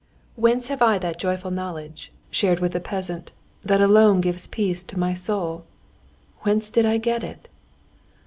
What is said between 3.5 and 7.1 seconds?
that alone gives peace to my soul? Whence did I